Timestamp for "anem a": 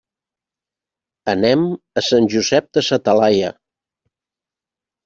1.35-2.05